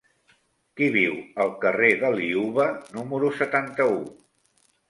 [0.79, 2.67] Qui viu al carrer de Liuva
[2.99, 4.01] número setanta-u?